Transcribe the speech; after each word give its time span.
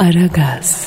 Aragaz, 0.00 0.86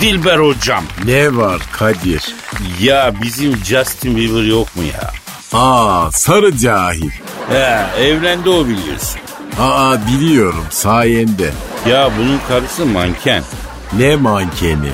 Dilber 0.00 0.38
hocam. 0.38 0.84
Ne 1.04 1.36
var 1.36 1.62
Kadir? 1.72 2.34
Ya 2.80 3.12
bizim 3.22 3.56
Justin 3.56 4.16
Bieber 4.16 4.42
yok 4.42 4.76
mu 4.76 4.82
ya? 4.82 5.10
Aa 5.60 6.10
sarı 6.12 6.56
cahil. 6.56 7.10
He 7.48 7.86
evlendi 8.04 8.48
o 8.48 8.66
biliyorsun. 8.66 9.20
Aa 9.60 9.96
biliyorum 10.06 10.66
sayende. 10.70 11.50
Ya 11.88 12.10
bunun 12.18 12.40
karısı 12.48 12.86
manken. 12.86 13.42
Ne 13.98 14.16
mankeni? 14.16 14.90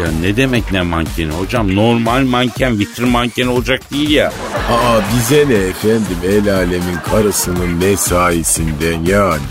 Ya 0.00 0.06
ne 0.20 0.36
demek 0.36 0.72
ne 0.72 0.82
mankeni 0.82 1.32
hocam? 1.32 1.76
Normal 1.76 2.22
manken, 2.24 2.78
vitrin 2.78 3.08
mankeni 3.08 3.48
olacak 3.48 3.92
değil 3.92 4.10
ya. 4.10 4.32
Aa 4.70 5.00
bize 5.16 5.48
ne 5.48 5.54
efendim 5.54 6.16
el 6.28 6.54
alemin 6.54 6.96
karısının 7.10 7.68
mesaisinden 7.68 9.04
yani. 9.06 9.42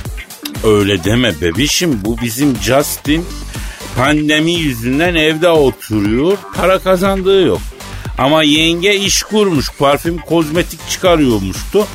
Öyle 0.63 1.03
deme 1.03 1.41
bebişim. 1.41 1.99
Bu 2.05 2.17
bizim 2.21 2.55
Justin 2.55 3.25
pandemi 3.97 4.51
yüzünden 4.51 5.15
evde 5.15 5.49
oturuyor. 5.49 6.37
Para 6.55 6.79
kazandığı 6.79 7.41
yok. 7.41 7.61
Ama 8.17 8.43
yenge 8.43 8.95
iş 8.95 9.23
kurmuş. 9.23 9.71
Parfüm 9.79 10.17
kozmetik 10.17 10.89
çıkarıyormuştu. 10.89 11.87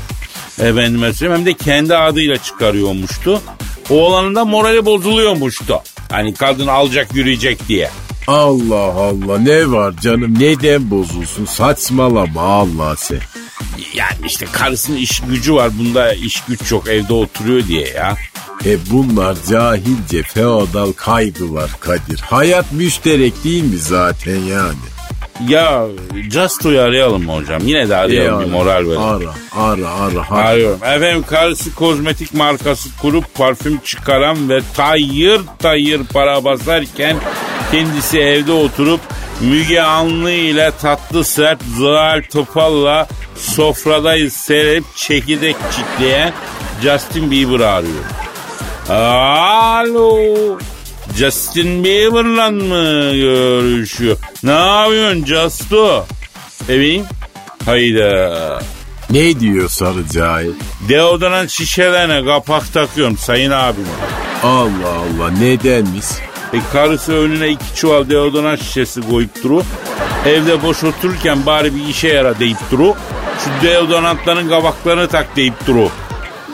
Efendime 0.61 1.13
söyleyeyim 1.13 1.39
hem 1.39 1.47
de 1.47 1.55
kendi 1.55 1.97
adıyla 1.97 2.37
çıkarıyormuştu. 2.37 3.43
Oğlanın 3.91 4.35
da 4.35 4.45
morali 4.45 4.85
bozuluyormuştu. 4.85 5.81
Hani 6.11 6.35
kadın 6.35 6.67
alacak 6.67 7.15
yürüyecek 7.15 7.69
diye. 7.69 7.91
Allah 8.29 8.93
Allah 8.95 9.39
ne 9.39 9.71
var 9.71 9.95
canım 10.03 10.35
neden 10.39 10.91
bozulsun 10.91 11.45
saçmalama 11.45 12.41
Allah 12.43 12.97
sen. 12.97 13.21
Yani 13.95 14.27
işte 14.27 14.47
karısının 14.53 14.97
iş 14.97 15.21
gücü 15.21 15.55
var. 15.55 15.71
Bunda 15.79 16.13
iş 16.15 16.43
güç 16.49 16.73
yok 16.73 16.89
evde 16.89 17.13
oturuyor 17.13 17.67
diye 17.67 17.89
ya. 17.89 18.17
E 18.65 18.77
bunlar 18.91 19.37
cahilce 19.51 20.23
feodal 20.23 20.93
kaygılar 20.93 21.71
Kadir. 21.81 22.19
Hayat 22.21 22.73
müşterek 22.73 23.45
değil 23.45 23.65
mi 23.65 23.79
zaten 23.79 24.37
yani? 24.41 24.75
Ya 25.49 25.87
Justo'yu 26.31 26.81
arayalım 26.81 27.25
mı 27.25 27.33
hocam? 27.35 27.63
Yine 27.65 27.89
de 27.89 27.97
arayalım 27.97 28.43
E, 28.43 28.47
bir 28.47 28.51
moral 28.51 28.87
verelim. 28.87 29.01
Ara 29.03 29.31
ara 29.57 29.89
ara. 29.91 30.27
ara. 30.31 30.49
Arıyorum. 30.49 30.85
Efendim 30.85 31.25
karısı 31.29 31.75
kozmetik 31.75 32.35
markası 32.35 32.89
kurup 33.03 33.35
parfüm 33.35 33.79
çıkaran 33.85 34.49
ve 34.49 34.61
tayır 34.77 35.41
tayır 35.59 36.01
para 36.13 36.45
basarken 36.45 37.17
kendisi 37.73 38.19
evde 38.19 38.53
oturup 38.53 39.01
Müge 39.41 39.81
Anlı 39.81 40.31
ile 40.31 40.71
tatlı 40.83 41.25
sert 41.25 41.63
Zuhal 41.77 42.23
Topal'la 42.33 43.09
sofradayız 43.37 44.33
serip 44.33 44.85
çekirdek 44.97 45.57
çitleyen 45.77 46.33
Justin 46.83 47.31
Bieber 47.31 47.61
arıyor. 47.61 48.05
Alo. 48.89 50.19
Justin 51.17 51.85
Bieber'la 51.85 52.51
mı 52.51 53.13
görüşüyor? 53.15 54.17
Ne 54.43 54.51
yapıyorsun 54.51 55.25
Justo? 55.25 56.07
Evim? 56.69 57.05
Hayda. 57.65 58.63
Ne 59.11 59.41
diyor 59.41 59.69
sarı 59.69 60.09
cahil? 60.13 60.53
Deodorant 60.89 61.51
şişelerine 61.51 62.25
kapak 62.25 62.73
takıyorum 62.73 63.17
sayın 63.17 63.51
abim. 63.51 63.87
Allah 64.43 64.89
Allah 64.89 65.31
nedenmiş? 65.31 66.07
E 66.53 66.59
karısı 66.73 67.13
önüne 67.13 67.49
iki 67.49 67.75
çuval 67.75 68.11
deodorant 68.11 68.63
şişesi 68.63 69.01
koyup 69.01 69.45
duru. 69.45 69.63
Evde 70.27 70.63
boş 70.63 70.85
otururken 70.85 71.47
bari 71.47 71.75
bir 71.75 71.89
işe 71.89 72.09
yara 72.09 72.39
deyip 72.39 72.59
duru. 72.71 72.95
Şu 73.45 73.67
deodorantların 73.67 74.49
kabaklarını 74.49 75.09
tak 75.09 75.37
deyip 75.37 75.67
duru. 75.67 75.89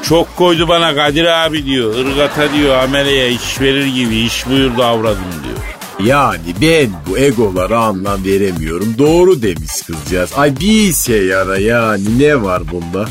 Çok 0.03 0.37
koydu 0.37 0.69
bana 0.69 0.95
Kadir 0.95 1.25
abi 1.25 1.65
diyor. 1.65 1.95
Irgata 1.95 2.53
diyor 2.53 2.79
ameleye 2.79 3.33
iş 3.33 3.61
verir 3.61 3.87
gibi 3.87 4.17
iş 4.17 4.47
buyur 4.47 4.79
davradım 4.79 5.25
diyor. 5.45 5.75
Yani 6.09 6.55
ben 6.61 6.91
bu 7.09 7.19
egolara 7.19 7.79
anlam 7.79 8.25
veremiyorum. 8.25 8.95
Doğru 8.99 9.43
demiş 9.43 9.83
kızcağız. 9.87 10.31
Ay 10.37 10.61
bir 10.61 10.89
işe 10.91 11.17
yara 11.17 11.59
yani 11.59 12.19
ne 12.19 12.43
var 12.43 12.63
bunda? 12.73 13.09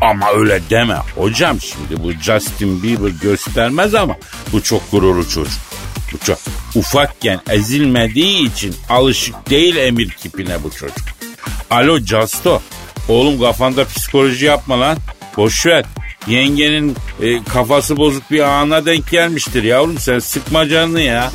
Ama 0.00 0.26
öyle 0.36 0.60
deme. 0.70 0.96
Hocam 1.16 1.60
şimdi 1.60 2.02
bu 2.02 2.12
Justin 2.12 2.82
Bieber 2.82 3.10
göstermez 3.22 3.94
ama 3.94 4.16
bu 4.52 4.62
çok 4.62 4.90
gururlu 4.90 5.28
çocuk. 5.28 5.52
Çok 6.24 6.38
ufakken 6.74 7.40
ezilmediği 7.50 8.52
için 8.52 8.76
alışık 8.88 9.50
değil 9.50 9.76
emir 9.76 10.10
kipine 10.10 10.62
bu 10.62 10.70
çocuk. 10.70 11.06
Alo 11.70 11.98
Justo. 11.98 12.62
Oğlum 13.08 13.40
kafanda 13.40 13.84
psikoloji 13.84 14.44
yapma 14.44 14.80
lan. 14.80 14.98
Boş 15.36 15.66
ver. 15.66 15.84
Yengenin 16.26 16.96
e, 17.22 17.44
kafası 17.44 17.96
bozuk 17.96 18.30
bir 18.30 18.40
ana 18.40 18.86
denk 18.86 19.10
gelmiştir 19.10 19.62
yavrum. 19.62 19.98
Sen 19.98 20.18
sıkma 20.18 20.68
canını 20.68 21.00
ya. 21.00 21.30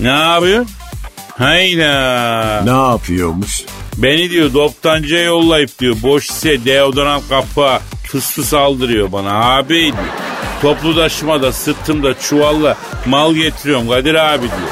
Ne 0.00 0.08
yapıyorsun? 0.08 0.74
Hayda. 1.38 2.62
Ne 2.64 2.90
yapıyormuş? 2.92 3.62
Beni 3.96 4.30
diyor 4.30 4.54
doptancıya 4.54 5.22
yollayıp 5.22 5.78
diyor 5.78 5.96
boş 6.02 6.30
ise 6.30 6.64
deodorant 6.64 7.28
kapağı 7.28 7.80
fıs 8.06 8.30
fıs 8.30 8.54
aldırıyor 8.54 9.12
bana 9.12 9.56
abi 9.56 9.74
diyor. 9.74 9.94
Toplu 10.62 10.94
taşımada 10.94 11.52
sırtımda 11.52 12.18
çuvalla 12.18 12.76
mal 13.06 13.34
getiriyorum 13.34 13.88
Kadir 13.88 14.14
abi 14.14 14.42
diyor. 14.42 14.70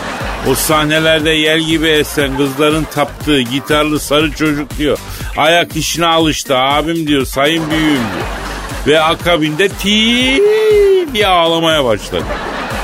O 0.51 0.55
sahnelerde 0.55 1.31
yel 1.31 1.61
gibi 1.61 1.89
esen 1.89 2.37
kızların 2.37 2.85
taptığı 2.85 3.41
gitarlı 3.41 4.01
sarı 4.01 4.33
çocuk 4.33 4.79
diyor. 4.79 4.99
Ayak 5.37 5.77
işine 5.77 6.07
alıştı 6.07 6.57
abim 6.59 7.07
diyor 7.07 7.27
sayın 7.27 7.71
büyüğüm 7.71 7.93
diyor. 7.93 8.27
Ve 8.87 9.01
akabinde 9.01 9.69
ti 9.69 10.43
diye 11.15 11.27
ağlamaya 11.27 11.85
başladı. 11.85 12.25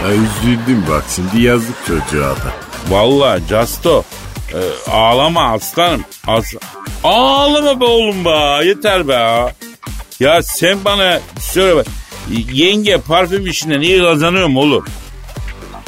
Ya 0.04 0.10
üzüldüm 0.10 0.84
bak 0.90 1.04
şimdi 1.14 1.44
yazık 1.44 1.76
çocuğa 1.86 2.30
da. 2.30 2.52
Vallahi 2.88 3.42
Justo 3.48 4.04
e, 4.52 4.90
ağlama 4.90 5.52
aslanım. 5.52 6.04
As 6.26 6.44
ağlama 7.04 7.80
be 7.80 7.84
oğlum 7.84 8.24
be 8.24 8.64
yeter 8.64 9.08
be. 9.08 9.52
Ya 10.20 10.42
sen 10.42 10.78
bana 10.84 11.20
söyle 11.40 11.76
bak. 11.76 11.86
Yenge 12.52 12.98
parfüm 12.98 13.46
işinden 13.46 13.80
iyi 13.80 14.00
kazanıyor 14.00 14.46
mu 14.46 14.60
oğlum? 14.60 14.84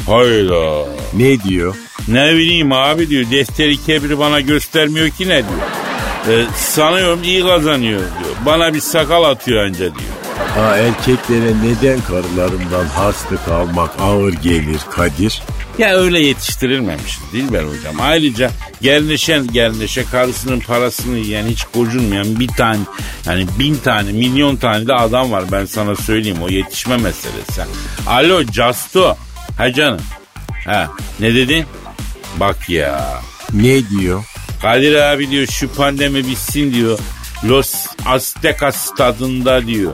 Hayda. 0.06 0.84
Ne 1.12 1.42
diyor? 1.42 1.74
Ne 2.08 2.34
bileyim 2.34 2.72
abi 2.72 3.08
diyor. 3.08 3.30
Defteri 3.30 3.84
kebri 3.84 4.18
bana 4.18 4.40
göstermiyor 4.40 5.08
ki 5.08 5.28
ne 5.28 5.42
diyor. 5.44 6.38
E, 6.38 6.44
sanıyorum 6.56 7.22
iyi 7.22 7.42
kazanıyor 7.42 8.00
diyor. 8.00 8.34
Bana 8.46 8.74
bir 8.74 8.80
sakal 8.80 9.24
atıyor 9.24 9.64
anca 9.64 9.78
diyor. 9.78 10.16
Ha 10.54 10.76
erkeklere 10.76 11.52
neden 11.64 12.00
karılarından 12.00 12.84
harçlık 12.86 13.48
almak 13.48 13.90
ağır 14.00 14.32
gelir 14.32 14.80
Kadir? 14.90 15.42
Ya 15.78 15.96
öyle 15.96 16.20
yetiştirilmemiş 16.20 17.18
Dilber 17.32 17.62
hocam. 17.62 17.94
Ayrıca 18.00 18.50
gerneşen 18.82 19.46
gerneşe 19.46 20.04
karısının 20.04 20.60
parasını 20.60 21.18
yiyen 21.18 21.46
hiç 21.46 21.64
gocunmayan 21.74 22.40
bir 22.40 22.48
tane 22.48 22.80
yani 23.26 23.46
bin 23.58 23.74
tane 23.76 24.12
milyon 24.12 24.56
tane 24.56 24.86
de 24.86 24.94
adam 24.94 25.32
var 25.32 25.44
ben 25.52 25.64
sana 25.64 25.96
söyleyeyim 25.96 26.42
o 26.42 26.48
yetişme 26.48 26.96
meselesi. 26.96 27.62
Alo 28.06 28.42
Justo. 28.42 29.16
Ha 29.58 29.72
canım. 29.72 30.00
Ha 30.64 30.90
ne 31.20 31.34
dedin? 31.34 31.64
Bak 32.40 32.70
ya. 32.70 33.20
Ne 33.52 33.88
diyor? 33.88 34.24
Kadir 34.62 34.94
abi 34.94 35.30
diyor 35.30 35.46
şu 35.46 35.72
pandemi 35.72 36.26
bitsin 36.26 36.74
diyor. 36.74 36.98
Los 37.44 37.74
Aztecas 38.06 38.76
stadında 38.76 39.66
diyor. 39.66 39.92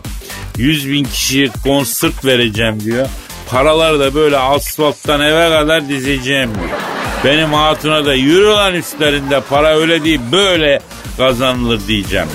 100 0.57 0.89
bin 0.89 1.05
kişiye 1.05 1.49
konsert 1.65 2.25
vereceğim 2.25 2.81
diyor. 2.81 3.09
Paraları 3.53 4.01
da 4.01 4.15
böyle 4.15 4.39
asfalttan 4.39 5.21
eve 5.21 5.51
kadar 5.51 5.89
dizeceğim. 5.89 6.51
Benim 7.25 7.53
hatuna 7.53 8.05
da 8.05 8.15
yürü 8.15 8.47
lan 8.47 8.75
üstlerinde 8.75 9.41
para 9.41 9.77
öyle 9.79 10.05
değil 10.05 10.21
böyle 10.33 10.81
kazanılır 11.17 11.81
diyeceğim. 11.89 12.29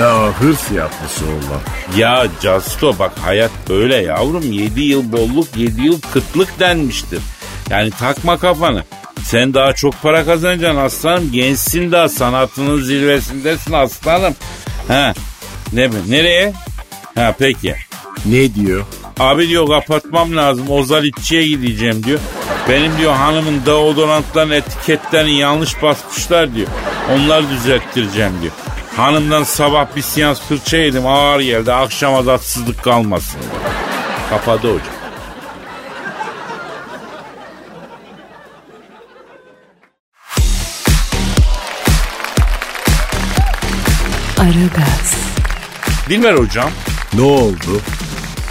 Ya 0.00 0.28
hırs 0.40 0.70
yapmış 0.70 1.12
oğlan. 1.22 1.60
Ya 1.98 2.26
Casto 2.40 2.98
bak 2.98 3.12
hayat 3.18 3.50
böyle 3.68 3.96
yavrum 3.96 4.52
7 4.52 4.80
yıl 4.80 5.12
bolluk 5.12 5.56
7 5.56 5.82
yıl 5.82 6.00
kıtlık 6.00 6.60
denmiştir. 6.60 7.20
Yani 7.70 7.90
takma 7.90 8.38
kafanı. 8.38 8.84
Sen 9.22 9.54
daha 9.54 9.72
çok 9.72 10.02
para 10.02 10.24
kazanacaksın 10.24 10.80
aslanım. 10.80 11.32
Gençsin 11.32 11.92
daha 11.92 12.08
sanatının 12.08 12.82
zirvesindesin 12.82 13.72
aslanım. 13.72 14.34
Ha. 14.88 15.14
Ne 15.72 15.90
nereye? 16.08 16.52
Ha 17.14 17.34
peki. 17.38 17.74
Ne 18.26 18.54
diyor? 18.54 18.84
Abi 19.20 19.48
diyor 19.48 19.68
kapatmam 19.68 20.36
lazım. 20.36 20.70
Ozalitçiye 20.70 21.46
gideceğim 21.48 22.04
diyor. 22.04 22.20
Benim 22.68 22.98
diyor 22.98 23.14
hanımın 23.14 23.66
deodorantların 23.66 24.50
etiketlerini 24.50 25.38
yanlış 25.38 25.82
basmışlar 25.82 26.54
diyor. 26.54 26.68
Onları 27.12 27.50
düzelttireceğim 27.50 28.32
diyor. 28.42 28.52
Hanımdan 28.96 29.42
sabah 29.42 29.86
bir 29.96 30.02
siyans 30.02 30.40
fırça 30.40 30.76
yedim 30.76 31.06
ağır 31.06 31.40
geldi. 31.40 31.72
Akşama 31.72 32.24
tatsızlık 32.24 32.82
kalmasın. 32.82 33.40
Kapadı 34.30 34.68
hocam. 34.68 34.94
Aragaz, 44.38 45.14
Dilber 46.08 46.34
hocam 46.34 46.70
Ne 47.14 47.22
oldu? 47.22 47.80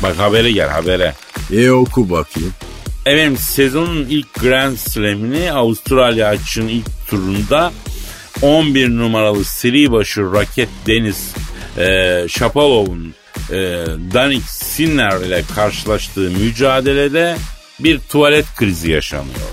Bak 0.04 0.20
habere 0.20 0.52
gel 0.52 0.70
habere. 0.70 1.14
E 1.54 1.72
oku 1.72 2.10
bakayım. 2.10 2.54
Efendim 3.06 3.38
sezonun 3.38 4.06
ilk 4.10 4.34
Grand 4.34 4.78
Slam'ini 4.78 5.52
Avustralya 5.52 6.28
açığının 6.28 6.68
ilk 6.68 7.08
turunda 7.10 7.72
11 8.42 8.90
numaralı 8.90 9.44
seri 9.44 9.92
başı 9.92 10.34
raket 10.34 10.70
Deniz 10.88 11.34
e, 11.78 12.26
Shapovalov'un 12.30 13.14
e, 13.50 13.56
Danik 14.14 14.44
Sinner 14.44 15.22
ile 15.22 15.44
karşılaştığı 15.56 16.20
mücadelede 16.32 17.38
bir 17.80 18.00
tuvalet 18.00 18.46
krizi 18.56 18.92
yaşanıyor. 18.92 19.50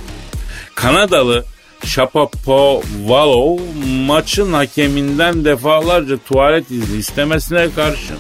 Kanadalı 0.75 1.45
Shapovalov 1.85 3.59
maçın 4.07 4.53
hakeminden 4.53 5.45
defalarca 5.45 6.17
tuvalet 6.17 6.71
izni 6.71 6.99
istemesine 6.99 7.69
karşın 7.77 8.19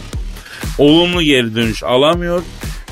olumlu 0.78 1.22
geri 1.22 1.54
dönüş 1.54 1.82
alamıyor. 1.82 2.42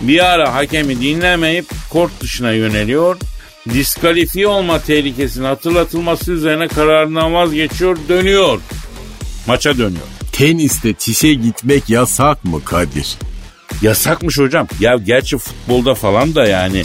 Bir 0.00 0.24
ara 0.24 0.54
hakemi 0.54 1.00
dinlemeyip 1.00 1.66
kort 1.90 2.20
dışına 2.20 2.52
yöneliyor. 2.52 3.16
Diskalifiye 3.72 4.46
olma 4.46 4.80
tehlikesinin 4.80 5.44
hatırlatılması 5.44 6.32
üzerine 6.32 6.68
kararından 6.68 7.34
vazgeçiyor, 7.34 7.98
dönüyor. 8.08 8.60
Maça 9.46 9.78
dönüyor. 9.78 10.06
Teniste 10.32 10.92
çişe 10.92 11.34
gitmek 11.34 11.90
yasak 11.90 12.44
mı 12.44 12.64
Kadir? 12.64 13.16
Yasakmış 13.82 14.38
hocam. 14.38 14.68
Ya 14.80 14.96
gerçi 14.96 15.38
futbolda 15.38 15.94
falan 15.94 16.34
da 16.34 16.46
yani 16.46 16.84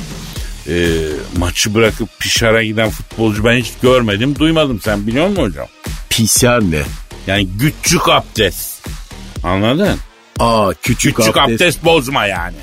e, 0.67 0.97
maçı 1.37 1.73
bırakıp 1.73 2.09
pişara 2.19 2.63
giden 2.63 2.89
futbolcu 2.89 3.45
ben 3.45 3.57
hiç 3.57 3.71
görmedim, 3.81 4.39
duymadım. 4.39 4.81
Sen 4.81 5.07
biliyor 5.07 5.27
musun 5.27 5.43
hocam? 5.43 5.67
Pisar 6.09 6.71
ne? 6.71 6.81
Yani 7.27 7.47
küçük 7.59 8.09
abdest. 8.09 8.87
Anladın? 9.43 9.97
Aa 10.39 10.73
küçük, 10.81 11.15
Küçük 11.15 11.37
abdest, 11.37 11.61
abdest 11.61 11.85
bozma 11.85 12.25
yani. 12.25 12.55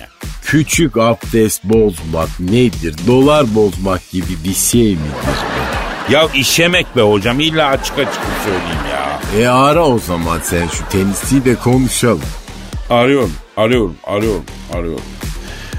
Küçük 0.44 0.96
abdest 0.96 1.64
bozmak 1.64 2.40
nedir? 2.40 2.94
Dolar 3.06 3.54
bozmak 3.54 4.10
gibi 4.10 4.44
bir 4.44 4.54
şey 4.54 4.90
midir 4.90 5.26
be? 5.26 6.12
Ya 6.12 6.28
işemek 6.34 6.96
be 6.96 7.00
hocam 7.00 7.40
illa 7.40 7.66
açık 7.66 7.98
açık 7.98 8.20
söyleyeyim 8.44 8.86
ya. 8.92 9.20
E 9.40 9.48
ara 9.48 9.84
o 9.86 9.98
zaman 9.98 10.40
sen 10.42 10.68
şu 10.68 10.88
tenisçiyi 10.88 11.44
de 11.44 11.54
konuşalım. 11.54 12.22
Arıyorum, 12.90 13.32
arıyorum, 13.56 13.96
arıyorum, 14.04 14.44
arıyorum. 14.72 15.04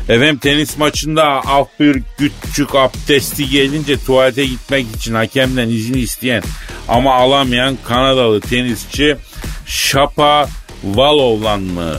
Efendim 0.09 0.37
tenis 0.37 0.77
maçında 0.77 1.23
af 1.25 1.67
bir 1.79 2.01
küçük 2.17 2.75
abdesti 2.75 3.49
gelince 3.49 3.97
tuvalete 3.99 4.45
gitmek 4.45 4.95
için 4.95 5.13
hakemden 5.13 5.69
izin 5.69 5.93
isteyen 5.93 6.43
ama 6.87 7.13
alamayan 7.13 7.77
Kanadalı 7.87 8.41
tenisçi 8.41 9.17
Şapa 9.65 10.49
Valov'la 10.83 11.57
mı 11.57 11.97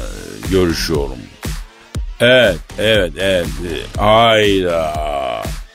görüşüyorum? 0.50 1.18
Evet, 2.20 2.58
evet, 2.78 3.12
evet. 3.18 3.46
Hayda. 3.98 4.94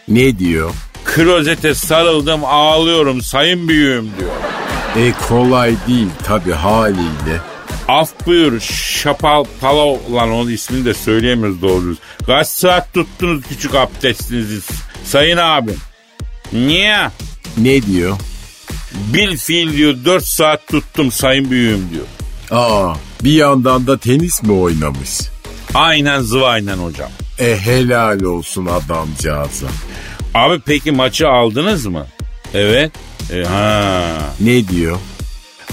Ne 0.07 0.39
diyor? 0.39 0.71
Klozete 1.05 1.73
sarıldım 1.73 2.45
ağlıyorum 2.45 3.21
sayın 3.21 3.67
büyüğüm 3.67 4.11
diyor. 4.19 4.31
E 5.07 5.13
kolay 5.27 5.75
değil 5.87 6.07
tabi 6.23 6.51
haliyle. 6.51 7.41
Af 7.87 8.09
buyur 8.25 8.59
Şapal 8.59 9.45
Palov 9.61 9.97
lan 10.13 10.31
onun 10.31 10.51
ismini 10.51 10.85
de 10.85 10.93
söyleyemiyoruz 10.93 11.61
doğru. 11.61 11.95
Kaç 12.25 12.47
saat 12.47 12.93
tuttunuz 12.93 13.43
küçük 13.49 13.75
abdestinizi 13.75 14.59
sayın 15.05 15.37
abim? 15.37 15.77
Niye? 16.53 17.09
Ne 17.57 17.81
diyor? 17.81 18.17
Bil 18.93 19.37
fiil 19.37 19.77
diyor 19.77 19.95
4 20.05 20.23
saat 20.25 20.67
tuttum 20.67 21.11
sayın 21.11 21.51
büyüğüm 21.51 21.89
diyor. 21.93 22.05
Aa 22.51 22.93
bir 23.23 23.31
yandan 23.31 23.87
da 23.87 23.97
tenis 23.97 24.43
mi 24.43 24.51
oynamış? 24.51 25.09
Aynen 25.73 26.21
zıvaynen 26.21 26.77
hocam. 26.77 27.09
E 27.39 27.57
helal 27.57 28.21
olsun 28.21 28.65
adamcağıza. 28.65 29.67
Abi 30.33 30.59
peki 30.65 30.91
maçı 30.91 31.29
aldınız 31.29 31.85
mı? 31.85 32.05
Evet. 32.53 32.91
E, 33.33 33.43
ha. 33.43 34.03
Ne 34.39 34.67
diyor? 34.67 34.97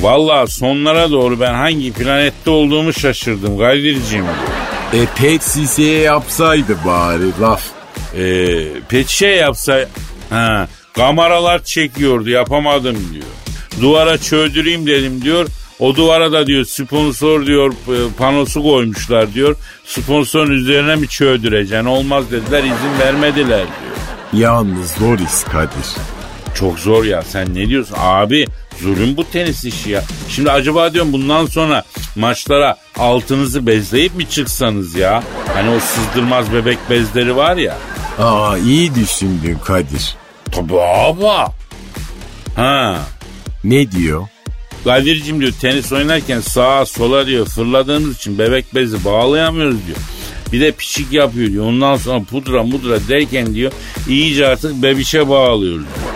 Vallahi 0.01 0.51
sonlara 0.51 1.11
doğru 1.11 1.41
ben 1.41 1.55
hangi 1.55 1.93
planette 1.93 2.51
olduğumu 2.51 2.93
şaşırdım 2.93 3.59
Kadir'ciğim. 3.59 4.25
E 4.93 5.07
pek 5.17 5.43
size 5.43 5.83
yapsaydı 5.83 6.79
bari 6.87 7.41
laf. 7.41 7.63
E, 8.17 8.25
peki 8.89 9.17
şey 9.17 9.37
yapsa... 9.37 9.89
Ha, 10.31 10.69
kameralar 10.93 11.65
çekiyordu 11.65 12.31
yapamadım 12.31 12.97
diyor. 13.13 13.27
Duvara 13.81 14.19
çöldüreyim 14.19 14.87
dedim 14.87 15.23
diyor. 15.23 15.47
O 15.79 15.95
duvara 15.97 16.33
da 16.33 16.47
diyor 16.47 16.65
sponsor 16.65 17.47
diyor 17.47 17.73
e, 17.73 18.13
panosu 18.19 18.63
koymuşlar 18.63 19.35
diyor. 19.35 19.57
Sponsorun 19.85 20.51
üzerine 20.51 20.97
mi 20.97 21.09
çöldüreceksin 21.09 21.85
olmaz 21.87 22.31
dediler 22.31 22.65
izin 22.65 22.99
vermediler 23.01 23.59
diyor. 23.59 23.97
Yalnız 24.33 24.91
zor 24.91 25.19
iş 25.19 25.45
Kadir. 25.53 25.87
Çok 26.55 26.79
zor 26.79 27.05
ya 27.05 27.23
sen 27.23 27.55
ne 27.55 27.69
diyorsun 27.69 27.97
abi 27.99 28.47
zulüm 28.83 29.17
bu 29.17 29.31
tenis 29.31 29.65
işi 29.65 29.91
ya. 29.91 30.03
Şimdi 30.29 30.51
acaba 30.51 30.93
diyorum 30.93 31.13
bundan 31.13 31.47
sonra 31.47 31.83
maçlara 32.17 32.77
altınızı 32.99 33.67
bezleyip 33.67 34.15
mi 34.15 34.29
çıksanız 34.29 34.95
ya? 34.95 35.23
Hani 35.55 35.71
o 35.71 35.81
sızdırmaz 35.81 36.53
bebek 36.53 36.79
bezleri 36.91 37.37
var 37.37 37.57
ya. 37.57 37.77
Aa 38.19 38.59
iyi 38.59 38.95
düşündün 38.95 39.59
Kadir. 39.65 40.15
Tabii 40.53 40.81
abi. 40.81 41.25
Ha 42.57 42.97
Ne 43.65 43.91
diyor? 43.91 44.23
Kadir'cim 44.85 45.41
diyor 45.41 45.53
tenis 45.61 45.93
oynarken 45.93 46.41
sağa 46.41 46.87
sola 46.87 47.27
diyor 47.27 47.47
fırladığımız 47.47 48.17
için 48.17 48.39
bebek 48.39 48.75
bezi 48.75 49.05
bağlayamıyoruz 49.05 49.87
diyor. 49.87 49.99
Bir 50.53 50.61
de 50.61 50.73
piçik 50.73 51.13
yapıyor 51.13 51.51
diyor. 51.51 51.67
Ondan 51.67 51.97
sonra 51.97 52.25
pudra 52.25 52.63
mudra 52.63 53.09
derken 53.09 53.55
diyor 53.55 53.73
iyice 54.09 54.47
artık 54.47 54.83
bebişe 54.83 55.29
bağlıyoruz 55.29 55.85
diyor. 55.85 56.15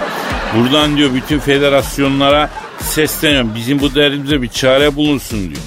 Buradan 0.57 0.97
diyor 0.97 1.15
bütün 1.15 1.39
federasyonlara 1.39 2.51
sesleniyorum. 2.81 3.55
Bizim 3.55 3.81
bu 3.81 3.95
derdimize 3.95 4.43
bir 4.43 4.49
çare 4.49 4.97
bulunsun 4.97 5.39
diyor. 5.39 5.63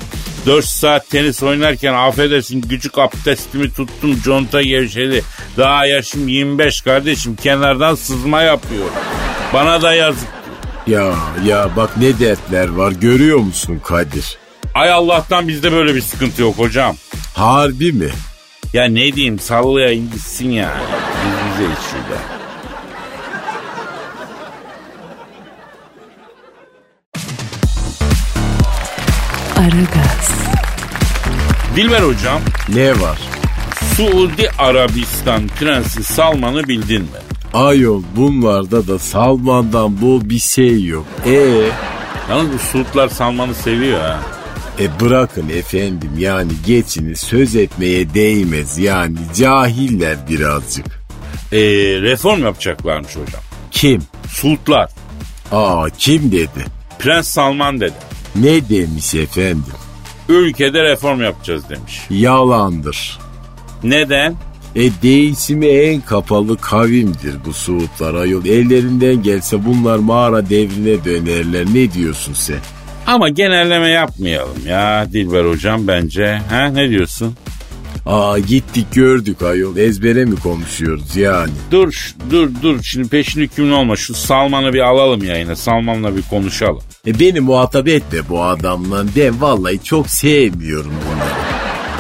4 0.45 0.65
saat 0.65 1.09
tenis 1.09 1.44
oynarken 1.44 1.94
affedersin 1.94 2.62
küçük 2.62 2.98
abdestimi 2.98 3.74
tuttum 3.74 4.21
conta 4.24 4.62
gevşedi. 4.62 5.24
Daha 5.57 5.86
yaşım 5.86 6.27
25 6.27 6.81
kardeşim 6.81 7.36
kenardan 7.36 7.95
sızma 7.95 8.42
yapıyor. 8.42 8.86
Bana 9.53 9.81
da 9.81 9.94
yazık 9.94 10.40
Ya 10.87 11.15
ya 11.45 11.69
bak 11.75 11.97
ne 11.97 12.19
dertler 12.19 12.67
var 12.69 12.91
görüyor 12.91 13.37
musun 13.37 13.81
Kadir? 13.85 14.37
Ay 14.73 14.91
Allah'tan 14.91 15.47
bizde 15.47 15.71
böyle 15.71 15.95
bir 15.95 16.01
sıkıntı 16.01 16.41
yok 16.41 16.57
hocam. 16.57 16.95
Harbi 17.35 17.91
mi? 17.93 18.09
Ya 18.73 18.85
ne 18.85 19.13
diyeyim 19.13 19.39
sallayayım 19.39 20.11
gitsin 20.11 20.49
yani. 20.49 20.81
Biz 21.25 21.59
bize 21.59 21.71
şurada. 21.91 22.21
Aragaz, 29.57 30.31
Dilber 31.75 32.01
hocam 32.01 32.41
Ne 32.73 33.00
var? 33.01 33.19
Suudi 33.95 34.50
Arabistan 34.57 35.47
Prensi 35.47 36.03
Salman'ı 36.03 36.67
bildin 36.67 37.01
mi? 37.01 37.07
Ayol 37.53 38.03
bunlarda 38.15 38.88
da 38.88 39.00
Salman'dan 39.00 40.01
bol 40.01 40.22
bir 40.29 40.39
şey 40.39 40.86
yok. 40.86 41.05
E 41.25 41.62
Yalnız 42.29 42.53
bu 42.53 42.58
Suudlar 42.60 43.10
Salman'ı 43.10 43.55
seviyor 43.55 44.00
ha. 44.00 44.20
E 44.79 45.00
bırakın 45.00 45.50
efendim 45.50 46.12
yani 46.17 46.51
geçini 46.65 47.15
söz 47.15 47.55
etmeye 47.55 48.13
değmez 48.13 48.77
yani 48.77 49.17
cahiller 49.36 50.17
birazcık. 50.29 50.86
Ee, 51.51 51.58
reform 52.01 52.43
yapacaklarmış 52.43 53.12
hocam. 53.12 53.41
Kim? 53.72 54.01
Suudlar. 54.27 54.89
Aa 55.51 55.89
kim 55.98 56.31
dedi? 56.31 56.65
Prens 57.00 57.27
Salman 57.27 57.79
dedi. 57.81 57.93
Ne 58.36 58.70
demiş 58.70 59.15
efendim? 59.15 59.63
Ülkede 60.29 60.84
reform 60.84 61.22
yapacağız 61.22 61.63
demiş. 61.70 62.01
Yalandır. 62.10 63.20
Neden? 63.84 64.36
E 64.75 65.01
değişimi 65.01 65.67
en 65.67 66.01
kapalı 66.01 66.57
kavimdir 66.57 67.35
bu 67.45 67.53
Suudlar 67.53 68.13
ayol. 68.13 68.45
Ellerinden 68.45 69.23
gelse 69.23 69.65
bunlar 69.65 69.97
mağara 69.97 70.49
devrine 70.49 71.05
dönerler. 71.05 71.65
Ne 71.73 71.93
diyorsun 71.93 72.33
sen? 72.33 72.59
Ama 73.07 73.29
genelleme 73.29 73.89
yapmayalım 73.89 74.67
ya 74.67 75.07
Dilber 75.13 75.45
hocam 75.45 75.87
bence. 75.87 76.41
Ha 76.49 76.65
ne 76.65 76.89
diyorsun? 76.89 77.35
Aa 78.05 78.39
gittik 78.39 78.85
gördük 78.93 79.41
ayol. 79.41 79.77
Ezbere 79.77 80.25
mi 80.25 80.35
konuşuyoruz 80.35 81.15
yani? 81.15 81.51
Dur 81.71 82.13
dur 82.29 82.49
dur 82.61 82.83
şimdi 82.83 83.09
peşin 83.09 83.41
hükümlü 83.41 83.73
olma. 83.73 83.95
Şu 83.95 84.13
Salman'ı 84.13 84.73
bir 84.73 84.79
alalım 84.79 85.23
yayına. 85.23 85.55
Salman'la 85.55 86.15
bir 86.17 86.21
konuşalım. 86.21 86.81
E 87.07 87.19
beni 87.19 87.39
muhatap 87.39 87.87
etme 87.87 88.19
bu 88.29 88.43
adamla. 88.43 89.05
Ben 89.15 89.41
vallahi 89.41 89.83
çok 89.83 90.09
sevmiyorum 90.09 90.91
bunları. 91.05 91.40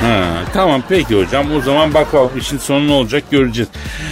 Ha, 0.01 0.43
tamam 0.53 0.83
peki 0.89 1.15
hocam 1.15 1.55
o 1.55 1.61
zaman 1.61 1.93
bakalım 1.93 2.31
işin 2.37 2.57
sonu 2.57 2.87
ne 2.87 2.91
olacak 2.91 3.23
göreceğiz. 3.31 3.69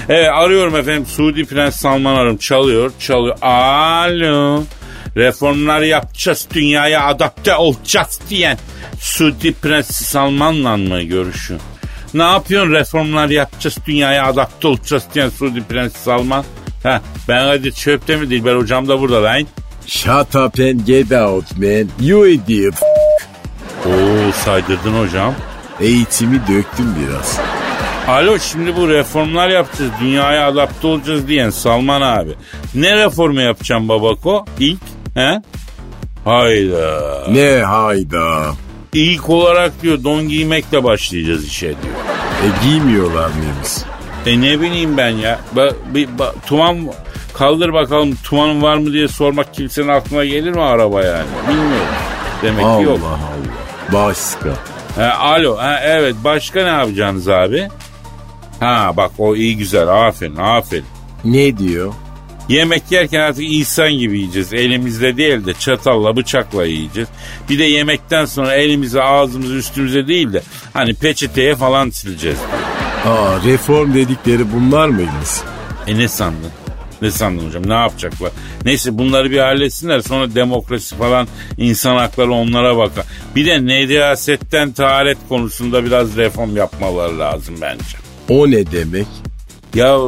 Evet 0.09 0.29
arıyorum 0.33 0.75
efendim 0.75 1.05
Suudi 1.05 1.45
Prens 1.45 1.75
Salman 1.75 2.15
arım 2.15 2.37
çalıyor 2.37 2.91
çalıyor. 2.99 3.37
Alo 3.41 4.63
reformlar 5.15 5.81
yapacağız 5.81 6.47
dünyaya 6.53 7.03
adapte 7.03 7.55
olacağız 7.55 8.19
diyen 8.29 8.57
Suudi 8.99 9.53
Prens 9.53 9.91
Salman'la 9.91 10.77
mı 10.77 11.01
görüşüyor? 11.01 11.59
Ne 12.13 12.23
yapıyorsun 12.23 12.73
reformlar 12.73 13.29
yapacağız 13.29 13.77
dünyaya 13.87 14.25
adapte 14.25 14.67
olacağız 14.67 15.03
diyen 15.13 15.29
Suudi 15.29 15.63
Prensi 15.63 15.99
Salman. 15.99 16.45
Ha, 16.83 17.01
ben 17.27 17.45
hadi 17.45 17.73
çöpte 17.73 18.15
mi 18.15 18.29
Dilber 18.29 18.55
hocam 18.55 18.87
da 18.87 19.01
burada 19.01 19.23
lan. 19.23 19.47
Shut 19.87 20.35
up 20.35 20.59
and 20.59 20.85
get 20.85 21.11
out 21.11 21.57
man. 21.57 21.89
You 22.01 22.27
idiot. 22.27 22.75
Oo 23.85 24.31
saydırdın 24.45 25.03
hocam. 25.03 25.35
Eğitimi 25.81 26.39
döktüm 26.47 26.95
biraz. 26.99 27.39
Alo 28.07 28.39
şimdi 28.39 28.75
bu 28.75 28.89
reformlar 28.89 29.49
yapacağız, 29.49 29.91
dünyaya 30.01 30.47
adapte 30.47 30.87
olacağız 30.87 31.27
diyen 31.27 31.49
Salman 31.49 32.01
abi. 32.01 32.31
Ne 32.75 32.95
reformu 32.95 33.41
yapacağım 33.41 33.89
babako? 33.89 34.45
İlk, 34.59 34.79
he? 35.15 35.41
Hayda. 36.25 37.23
Ne 37.31 37.63
hayda. 37.63 38.53
İlk 38.93 39.29
olarak 39.29 39.81
diyor 39.81 40.03
don 40.03 40.27
giymekle 40.27 40.83
başlayacağız 40.83 41.45
işe 41.47 41.67
diyor. 41.67 41.95
E 42.43 42.47
giymiyorlar 42.65 43.29
mıymış? 43.29 43.69
E 44.25 44.41
ne 44.41 44.61
bileyim 44.61 44.97
ben 44.97 45.09
ya. 45.09 45.39
Ba, 45.55 45.69
bir, 45.93 46.19
ba, 46.19 46.33
tuman 46.47 46.77
kaldır 47.33 47.73
bakalım 47.73 48.15
tumanın 48.23 48.61
var 48.61 48.77
mı 48.77 48.93
diye 48.93 49.07
sormak 49.07 49.53
kimsenin 49.53 49.87
aklına 49.87 50.25
gelir 50.25 50.51
mi 50.51 50.61
araba 50.61 51.01
yani? 51.03 51.27
Bilmiyorum. 51.47 51.87
Demek 52.43 52.65
Allah 52.65 52.77
ki 52.77 52.83
yok. 52.83 52.99
Allah. 53.03 53.19
Başka. 53.93 54.49
Ha, 54.99 55.17
alo 55.19 55.57
ha, 55.57 55.79
evet 55.83 56.15
başka 56.23 56.63
ne 56.63 56.69
yapacaksınız 56.69 57.29
abi? 57.29 57.67
Ha 58.59 58.93
bak 58.97 59.11
o 59.17 59.35
iyi 59.35 59.57
güzel 59.57 60.07
aferin 60.07 60.35
aferin. 60.35 60.85
Ne 61.25 61.57
diyor? 61.57 61.93
Yemek 62.49 62.83
yerken 62.91 63.19
artık 63.19 63.43
insan 63.43 63.91
gibi 63.91 64.19
yiyeceğiz. 64.19 64.53
Elimizle 64.53 65.17
değil 65.17 65.45
de 65.45 65.53
çatalla 65.53 66.15
bıçakla 66.15 66.65
yiyeceğiz. 66.65 67.09
Bir 67.49 67.59
de 67.59 67.63
yemekten 67.63 68.25
sonra 68.25 68.53
elimizi 68.53 69.01
ağzımızı 69.01 69.55
üstümüze 69.55 70.07
değil 70.07 70.33
de 70.33 70.41
hani 70.73 70.93
peçeteye 70.93 71.55
falan 71.55 71.89
sileceğiz. 71.89 72.39
Aa 73.05 73.43
reform 73.45 73.93
dedikleri 73.93 74.53
bunlar 74.53 74.87
mıymış? 74.89 75.29
E 75.87 75.97
ne 75.97 76.07
sandın? 76.07 76.51
Ne 77.01 77.11
sandın 77.11 77.47
hocam? 77.47 77.69
Ne 77.69 77.73
yapacaklar? 77.73 78.31
Neyse 78.65 78.97
bunları 78.97 79.31
bir 79.31 79.39
halletsinler. 79.39 80.01
Sonra 80.01 80.35
demokrasi 80.35 80.95
falan 80.95 81.27
insan 81.57 81.95
hakları 81.95 82.31
onlara 82.31 82.77
bakar. 82.77 83.05
Bir 83.35 83.45
de 83.45 83.65
nedasetten 83.65 84.71
taharet 84.71 85.17
konusunda 85.29 85.85
biraz 85.85 86.17
reform 86.17 86.57
yapmaları 86.57 87.19
lazım 87.19 87.55
bence. 87.61 87.97
O 88.29 88.51
ne 88.51 88.71
demek? 88.71 89.07
Ya 89.75 89.99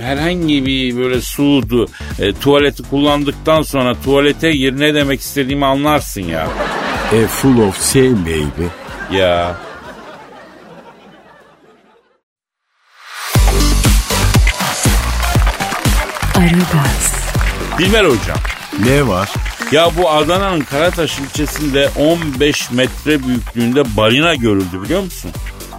herhangi 0.00 0.66
bir 0.66 0.96
böyle 0.96 1.20
sudu, 1.20 1.86
e, 2.18 2.32
tuvaleti 2.32 2.82
kullandıktan 2.82 3.62
sonra 3.62 3.94
tuvalete 4.04 4.52
gir 4.52 4.80
ne 4.80 4.94
demek 4.94 5.20
istediğimi 5.20 5.66
anlarsın 5.66 6.20
ya. 6.22 6.48
E 7.12 7.26
full 7.26 7.58
of 7.58 7.92
şey 7.92 8.12
baby. 8.12 8.66
Ya. 9.12 9.65
Aragaz, 16.36 17.14
Dilber 17.78 18.04
hocam. 18.04 18.38
Ne 18.86 19.08
var? 19.08 19.30
Ya 19.72 19.90
bu 19.96 20.10
Adana'nın 20.10 20.60
Karataş 20.60 21.18
ilçesinde 21.18 21.88
15 21.98 22.70
metre 22.70 23.26
büyüklüğünde 23.26 23.96
balina 23.96 24.34
görüldü 24.34 24.82
biliyor 24.84 25.02
musun? 25.02 25.30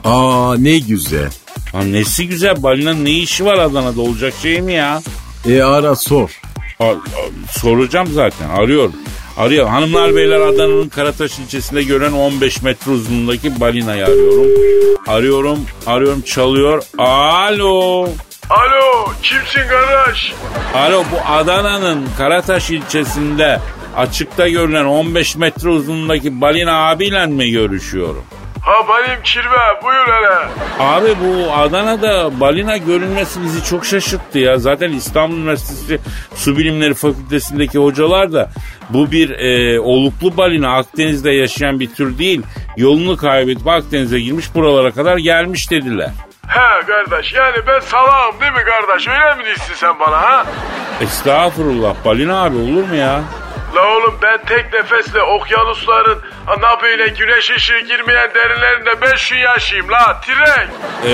Aa 0.03 0.55
ne 0.57 0.79
güzel. 0.79 1.29
Ha 1.71 1.83
nesi 1.83 2.27
güzel 2.27 2.63
balinanın 2.63 3.05
ne 3.05 3.11
işi 3.11 3.45
var 3.45 3.57
Adana'da 3.57 4.01
olacak 4.01 4.33
şey 4.41 4.61
mi 4.61 4.73
ya? 4.73 5.01
E 5.49 5.61
ara 5.61 5.95
sor. 5.95 6.41
Ha, 6.77 6.85
ha, 6.87 7.21
soracağım 7.51 8.07
zaten 8.13 8.49
arıyorum. 8.49 8.95
Arıyor. 9.37 9.67
Hanımlar 9.67 10.15
beyler 10.15 10.39
Adana'nın 10.41 10.89
Karataş 10.89 11.39
ilçesinde 11.39 11.83
gören 11.83 12.11
15 12.11 12.61
metre 12.61 12.91
uzunluğundaki 12.91 13.59
balinayı 13.59 14.05
arıyorum. 14.05 14.47
Arıyorum, 15.07 15.59
arıyorum 15.87 16.21
çalıyor. 16.21 16.83
Alo. 16.97 18.09
Alo 18.49 19.11
kimsin 19.23 19.61
kardeş? 19.69 20.33
Alo 20.75 21.03
bu 21.11 21.31
Adana'nın 21.31 22.05
Karataş 22.17 22.69
ilçesinde 22.69 23.59
açıkta 23.97 24.47
görülen 24.49 24.85
15 24.85 25.35
metre 25.35 25.69
uzunluğundaki 25.69 26.41
balina 26.41 26.89
abiyle 26.89 27.25
mi 27.25 27.51
görüşüyorum? 27.51 28.23
Ha 28.61 28.73
benim 28.89 29.23
kirve 29.23 29.83
buyur 29.83 30.07
hele. 30.07 30.49
Abi 30.79 31.07
bu 31.07 31.53
Adana'da 31.53 32.39
balina 32.39 32.77
görünmesi 32.77 33.43
bizi 33.43 33.63
çok 33.63 33.85
şaşırttı 33.85 34.39
ya. 34.39 34.57
Zaten 34.57 34.91
İstanbul 34.91 35.37
Üniversitesi 35.37 35.99
Su 36.35 36.57
Bilimleri 36.57 36.93
Fakültesindeki 36.93 37.77
hocalar 37.77 38.33
da 38.33 38.49
bu 38.89 39.11
bir 39.11 39.29
e, 39.29 39.79
oluklu 39.79 40.37
balina 40.37 40.77
Akdeniz'de 40.77 41.31
yaşayan 41.31 41.79
bir 41.79 41.93
tür 41.93 42.17
değil. 42.17 42.41
Yolunu 42.77 43.17
kaybedip 43.17 43.67
Akdeniz'e 43.67 44.19
girmiş 44.19 44.55
buralara 44.55 44.91
kadar 44.91 45.17
gelmiş 45.17 45.71
dediler. 45.71 46.11
He 46.57 46.85
kardeş 46.85 47.33
yani 47.33 47.57
ben 47.67 47.79
salağım 47.79 48.39
değil 48.41 48.51
mi 48.51 48.63
kardeş 48.65 49.07
öyle 49.07 49.35
mi 49.35 49.45
diyorsun 49.45 49.73
sen 49.73 49.99
bana 49.99 50.21
ha? 50.21 50.45
Estağfurullah 51.01 51.95
balina 52.05 52.43
abi 52.43 52.57
olur 52.57 52.83
mu 52.89 52.95
ya? 52.95 53.21
La 53.75 53.87
oğlum 53.87 54.15
ben 54.21 54.39
tek 54.45 54.73
nefesle 54.73 55.21
okyanusların 55.21 56.21
ana 56.47 56.81
böyle 56.81 57.07
güneş 57.07 57.51
ışığı 57.51 57.79
girmeyen 57.79 58.29
derinlerinde 58.35 59.01
5 59.01 59.29
gün 59.29 59.37
yaşayayım 59.37 59.91
la 59.91 60.21
tirek. 60.21 60.67
Ee, 61.05 61.09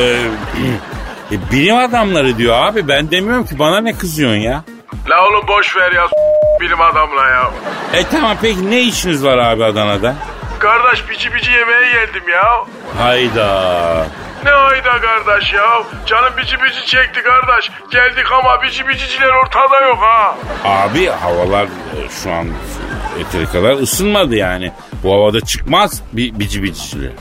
e, 1.32 1.52
bilim 1.52 1.78
adamları 1.78 2.38
diyor 2.38 2.56
abi 2.66 2.88
ben 2.88 3.12
demiyorum 3.12 3.46
ki 3.46 3.60
bana 3.60 3.82
ne 3.82 3.98
kızıyorsun 3.98 4.38
ya? 4.38 4.64
La 5.10 5.28
oğlum 5.28 5.48
boş 5.48 5.76
ver 5.76 5.92
ya 5.92 6.08
bilim 6.62 6.82
adamla 6.82 7.28
ya. 7.30 7.52
E 7.94 8.04
tamam 8.12 8.38
peki 8.42 8.72
ne 8.72 8.82
işiniz 8.82 9.26
var 9.26 9.38
abi 9.38 9.64
Adana'da? 9.66 10.16
Kardeş 10.60 11.10
bici 11.10 11.34
bici 11.34 11.52
yemeğe 11.52 11.92
geldim 11.92 12.24
ya. 12.30 12.66
Hayda. 12.98 14.06
Ne 14.46 14.52
ayda 14.52 15.02
kardeş 15.02 15.54
ya. 15.54 15.84
Canım 16.06 16.34
bici 16.38 16.58
bici 16.64 16.86
çekti 16.86 17.24
kardeş. 17.24 17.72
Geldik 17.92 18.32
ama 18.32 18.64
bici 18.64 18.88
biciciler 18.88 19.30
ortada 19.30 19.82
yok 19.82 19.98
ha. 20.02 20.36
Abi 20.66 21.06
havalar 21.08 21.64
e, 21.66 22.10
şu 22.24 22.32
an 22.32 22.48
yeteri 23.20 23.46
kadar 23.52 23.74
ısınmadı 23.82 24.36
yani. 24.36 24.72
Bu 25.04 25.14
havada 25.14 25.42
çıkmaz 25.42 26.02
bir 26.14 26.40
bici 26.40 26.64
biciciler. 26.64 27.12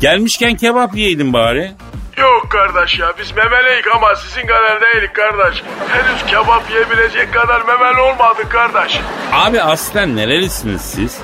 Gelmişken 0.00 0.54
kebap 0.56 0.94
yiyeydin 0.96 1.32
bari. 1.32 1.72
Yok 2.18 2.50
kardeş 2.50 2.98
ya 2.98 3.12
biz 3.18 3.32
memeleyik 3.36 3.86
ama 3.96 4.14
sizin 4.14 4.46
kadar 4.46 4.80
değilik 4.80 5.14
kardeş. 5.14 5.62
Henüz 5.88 6.26
kebap 6.26 6.70
yiyebilecek 6.70 7.34
kadar 7.34 7.62
memeli 7.62 8.00
olmadık 8.00 8.50
kardeş. 8.50 9.00
Abi 9.32 9.62
aslen 9.62 10.16
nerelisiniz 10.16 10.80
siz? 10.82 11.18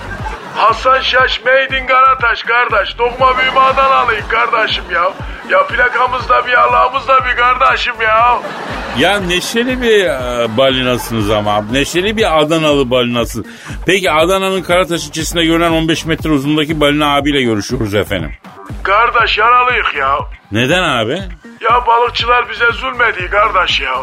Hasan 0.57 1.01
Şaş 1.01 1.41
Made 1.45 1.79
in 1.83 1.87
Karataş 1.87 2.43
kardeş. 2.43 2.99
Dokma 2.99 3.39
büyüme 3.39 3.61
Adanalıyım 3.61 4.29
kardeşim 4.29 4.85
ya. 4.95 5.13
Ya 5.51 5.67
plakamız 5.67 6.29
da 6.29 6.47
bir 6.47 6.53
Allah'ımız 6.53 7.09
da 7.09 7.19
bir 7.25 7.37
kardeşim 7.37 7.95
ya. 8.03 8.39
Ya 8.99 9.21
neşeli 9.21 9.83
bir 9.83 10.05
e, 10.07 10.57
balinasınız 10.57 11.31
ama. 11.31 11.63
Neşeli 11.73 12.17
bir 12.17 12.39
Adanalı 12.41 12.91
balinası. 12.91 13.45
Peki 13.87 14.11
Adana'nın 14.11 14.63
Karataş 14.63 15.07
ilçesinde 15.07 15.45
görülen 15.45 15.71
15 15.71 16.05
metre 16.05 16.31
uzundaki 16.31 16.81
balina 16.81 17.17
abiyle 17.17 17.43
görüşüyoruz 17.43 17.95
efendim. 17.95 18.33
Kardeş 18.83 19.39
yaralıyık 19.39 19.95
ya. 19.99 20.19
Neden 20.53 20.83
abi? 20.83 21.23
Ya 21.61 21.87
balıkçılar 21.87 22.51
bize 22.51 22.73
zulmediyor 22.73 23.31
kardeş 23.31 23.81
ya. 23.81 23.95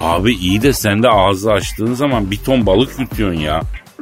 Abi 0.00 0.32
iyi 0.34 0.62
de 0.62 0.72
sen 0.72 1.02
de 1.02 1.08
ağzı 1.08 1.52
açtığın 1.52 1.94
zaman 1.94 2.30
bir 2.30 2.44
ton 2.44 2.66
balık 2.66 2.98
yutuyorsun 2.98 3.40
ya. 3.40 3.60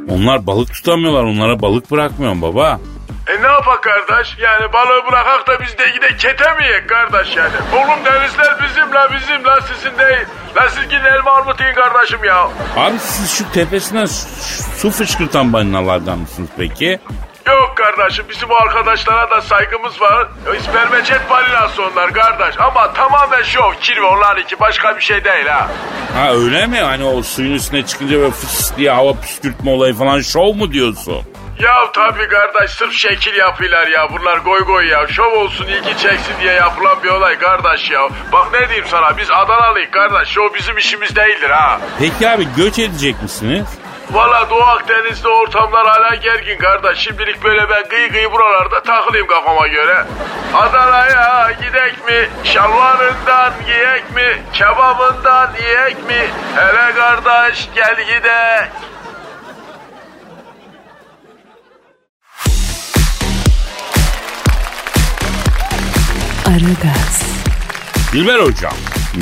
Onlar 0.08 0.46
balık 0.46 0.74
tutamıyorlar 0.74 1.24
onlara 1.24 1.62
balık 1.62 1.90
bırakmıyorsun 1.90 2.42
baba. 2.42 2.80
E 3.26 3.42
ne 3.42 3.46
yapak 3.46 3.82
kardeş? 3.82 4.36
Yani 4.38 4.72
balığı 4.72 5.06
bırakak 5.10 5.48
da 5.48 5.60
biz 5.64 5.78
de 5.78 5.90
gide 5.90 6.16
kete 6.16 6.44
mi 6.54 6.64
yiyek 6.64 6.88
kardeş 6.88 7.36
yani? 7.36 7.52
Oğlum 7.74 8.04
denizler 8.04 8.56
bizim 8.64 8.94
la 8.94 9.08
bizim 9.12 9.44
la 9.44 9.60
sizin 9.60 9.98
değil. 9.98 10.26
La 10.56 10.68
siz 10.68 10.84
gidin 10.84 11.04
elma 11.04 11.30
armut 11.30 11.60
yiyin 11.60 11.74
kardeşim 11.74 12.24
ya. 12.24 12.48
Abi 12.76 12.98
siz 12.98 13.30
şu 13.38 13.52
tepesinden 13.52 14.06
su, 14.06 14.28
su 14.78 14.90
fışkırtan 14.90 15.52
balinalardan 15.52 16.18
mısınız 16.18 16.48
peki? 16.58 17.00
Yok 17.46 17.76
kardeşim 17.76 18.24
bizim 18.30 18.50
o 18.50 18.54
arkadaşlara 18.54 19.30
da 19.30 19.40
saygımız 19.40 20.00
var. 20.00 20.28
İspermeçet 20.58 21.30
balinası 21.30 21.82
onlar 21.84 22.12
kardeş. 22.12 22.54
Ama 22.60 22.92
tamamen 22.92 23.42
şov 23.42 23.72
kirve 23.80 24.04
onlar 24.06 24.36
iki 24.36 24.60
başka 24.60 24.96
bir 24.96 25.00
şey 25.02 25.24
değil 25.24 25.46
ha. 25.46 25.68
Ha 26.16 26.32
öyle 26.34 26.66
mi? 26.66 26.80
Hani 26.80 27.04
o 27.04 27.22
suyun 27.22 27.54
üstüne 27.54 27.86
çıkınca 27.86 28.18
böyle 28.18 28.30
fıs 28.30 28.76
diye 28.76 28.90
hava 28.90 29.12
püskürtme 29.20 29.70
olayı 29.70 29.94
falan 29.94 30.20
şov 30.20 30.54
mu 30.54 30.72
diyorsun? 30.72 31.22
Ya 31.60 31.92
tabii 31.92 32.28
kardeş 32.28 32.70
sırf 32.70 32.92
şekil 32.92 33.34
yapıyorlar 33.36 33.86
ya 33.86 34.08
bunlar 34.12 34.36
goy 34.38 34.60
goy 34.60 34.86
ya. 34.88 35.06
Şov 35.08 35.32
olsun 35.32 35.66
ilgi 35.66 35.98
çeksin 35.98 36.34
diye 36.40 36.52
yapılan 36.52 37.02
bir 37.04 37.08
olay 37.08 37.38
kardeş 37.38 37.90
ya. 37.90 38.00
Bak 38.32 38.46
ne 38.52 38.68
diyeyim 38.68 38.86
sana 38.88 39.16
biz 39.16 39.30
Adanalıyız 39.30 39.90
kardeş. 39.90 40.28
Şov 40.28 40.54
bizim 40.54 40.78
işimiz 40.78 41.16
değildir 41.16 41.50
ha. 41.50 41.80
Peki 41.98 42.28
abi 42.28 42.46
göç 42.56 42.78
edecek 42.78 43.22
misiniz? 43.22 43.66
Valla 44.12 44.50
Doğu 44.50 44.62
Akdeniz'de 44.62 45.28
ortamlar 45.28 45.86
hala 45.86 46.14
gergin 46.14 46.58
kardeş. 46.58 46.98
Şimdilik 46.98 47.44
böyle 47.44 47.68
ben 47.70 47.88
gıy 47.88 48.08
gıy 48.08 48.32
buralarda 48.32 48.82
takılayım 48.82 49.26
kafama 49.26 49.66
göre. 49.66 50.04
Adana'ya 50.54 51.50
gidek 51.52 52.06
mi? 52.08 52.28
Şalvarından 52.44 53.52
giyek 53.66 54.14
mi? 54.14 54.42
Kebabından 54.52 55.50
yiyek 55.62 56.06
mi? 56.06 56.26
Hele 56.56 56.94
kardeş 56.94 57.68
gel 57.74 57.96
gidek. 58.06 58.70
Aragaz, 66.46 67.22
Dilber 68.12 68.38
hocam. 68.38 68.72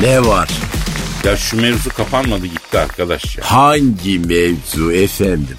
Ne 0.00 0.26
var? 0.26 0.48
Ya 1.24 1.36
şu 1.36 1.60
mevzu 1.60 1.90
kapanmadı 1.90 2.46
gitti 2.46 2.78
arkadaş 2.78 3.38
ya. 3.38 3.44
Hangi 3.46 4.18
mevzu 4.18 4.92
efendim? 4.92 5.56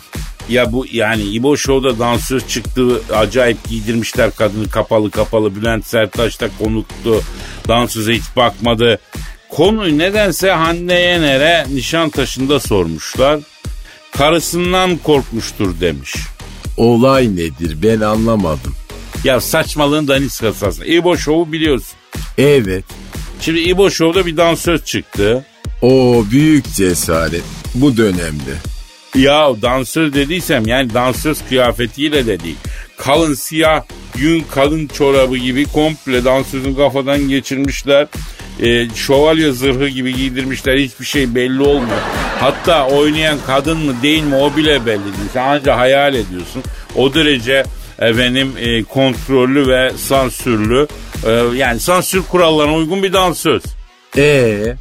Ya 0.50 0.72
bu 0.74 0.86
yani 0.92 1.24
İbo 1.24 1.58
Show'da 1.58 2.00
dansöz 2.00 2.48
çıktı. 2.48 3.02
Acayip 3.16 3.70
giydirmişler 3.70 4.32
kadını 4.36 4.70
kapalı 4.70 5.12
kapalı. 5.12 5.56
Bülent 5.56 5.86
Serttaş 5.88 6.42
da 6.42 6.50
konuktu. 6.60 7.22
Dansöze 7.68 8.14
hiç 8.14 8.24
bakmadı. 8.36 9.00
Konuyu 9.50 9.98
nedense 9.98 10.52
Hande 10.52 10.94
Yener'e 10.94 11.66
Nişantaşı'nda 11.74 12.60
sormuşlar. 12.60 13.40
Karısından 14.12 14.98
korkmuştur 14.98 15.80
demiş. 15.80 16.16
Olay 16.78 17.36
nedir 17.36 17.78
ben 17.84 18.02
anlamadım. 18.02 18.76
Ya 19.24 19.42
saçmalığın 19.42 20.08
daniskası 20.08 20.68
aslında. 20.68 20.86
İbo 20.86 21.18
Show'u 21.18 21.52
biliyorsun. 21.52 21.94
Evet. 22.38 22.86
Şimdi 23.42 23.60
İbo 23.60 23.92
Show'da 23.92 24.26
bir 24.26 24.38
dansöz 24.38 24.86
çıktı. 24.86 25.46
O 25.82 26.24
büyük 26.32 26.74
cesaret 26.74 27.44
bu 27.76 27.98
dönemde. 27.98 28.54
Ya 29.16 29.62
dansöz 29.62 30.14
dediysem 30.14 30.68
yani 30.68 30.94
dansöz 30.94 31.42
kıyafetiyle 31.50 32.26
de 32.26 32.40
değil. 32.40 32.58
Kalın 32.98 33.34
siyah 33.34 33.84
yün 34.18 34.46
kalın 34.52 34.88
çorabı 34.88 35.38
gibi 35.38 35.66
komple 35.66 36.26
dansözün 36.26 36.76
kafadan 36.76 37.28
geçirmişler. 37.28 38.08
Ee, 38.62 38.88
şövalye 38.96 39.52
zırhı 39.52 39.88
gibi 39.88 40.16
giydirmişler. 40.16 40.78
Hiçbir 40.78 41.06
şey 41.06 41.36
belli 41.36 41.62
olmuyor. 41.62 42.00
Hatta 42.40 42.88
oynayan 42.88 43.38
kadın 43.48 43.78
mı 43.78 43.94
değil 44.04 44.24
mi 44.24 44.36
o 44.36 44.58
bile 44.58 44.86
belli 44.86 45.04
değil. 45.04 45.30
Sen 45.34 45.44
ancak 45.48 45.78
hayal 45.78 46.14
ediyorsun. 46.14 46.64
O 46.96 47.14
derece 47.14 47.64
efendim 48.00 48.52
e, 48.60 48.84
kontrollü 48.84 49.68
ve 49.68 49.92
sansürlü. 49.98 50.88
E, 51.26 51.32
yani 51.56 51.80
sansür 51.80 52.24
kurallarına 52.24 52.76
uygun 52.76 53.04
bir 53.04 53.14
dansöz. 53.14 53.64
Ee, 54.18 54.76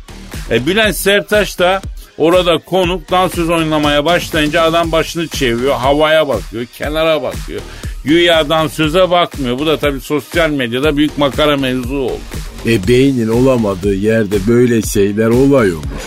E, 0.50 0.66
Bülent 0.66 0.96
Sertaş 0.96 1.58
da 1.58 1.80
orada 2.18 2.58
konuk 2.58 3.10
dansöz 3.10 3.50
oynamaya 3.50 4.04
başlayınca 4.04 4.62
adam 4.62 4.92
başını 4.92 5.28
çeviriyor. 5.28 5.74
Havaya 5.74 6.28
bakıyor, 6.28 6.64
kenara 6.78 7.22
bakıyor. 7.22 7.60
Güya 8.04 8.48
dansöze 8.48 9.10
bakmıyor. 9.10 9.58
Bu 9.58 9.66
da 9.66 9.76
tabii 9.78 10.00
sosyal 10.00 10.50
medyada 10.50 10.96
büyük 10.96 11.18
makara 11.18 11.56
mevzu 11.56 11.96
oldu. 11.96 12.18
e 12.66 12.88
beynin 12.88 13.28
olamadığı 13.28 13.94
yerde 13.94 14.36
böyle 14.46 14.82
şeyler 14.82 15.26
oluyormuş. 15.26 16.02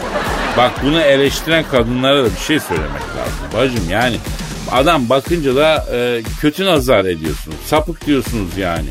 Bak 0.58 0.72
bunu 0.84 1.02
eleştiren 1.02 1.66
kadınlara 1.72 2.24
da 2.24 2.26
bir 2.26 2.46
şey 2.48 2.60
söylemek 2.60 2.92
lazım. 3.02 3.58
Bacım 3.58 3.90
yani 3.90 4.16
adam 4.72 5.10
bakınca 5.10 5.56
da 5.56 5.86
e, 5.94 6.22
kötü 6.42 6.66
nazar 6.66 7.06
ediyorsunuz. 7.06 7.58
Sapık 7.66 8.06
diyorsunuz 8.08 8.58
yani. 8.58 8.88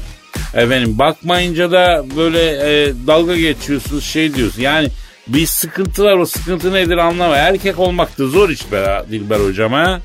Efendim 0.55 0.99
bakmayınca 0.99 1.73
da 1.73 2.05
böyle 2.17 2.43
e, 2.51 2.93
dalga 3.07 3.37
geçiyorsunuz 3.37 4.05
şey 4.05 4.35
diyorsun. 4.35 4.63
Yani 4.63 4.89
bir 5.27 5.47
sıkıntı 5.47 6.05
var 6.05 6.17
o 6.17 6.27
sıkıntı 6.27 6.73
nedir 6.73 6.97
anlama. 6.97 7.37
Erkek 7.37 7.79
olmak 7.79 8.19
da 8.19 8.27
zor 8.27 8.51
iş 8.51 8.73
be 8.73 9.05
Dilber 9.11 9.41
hocam 9.41 9.73
ha. 9.73 10.01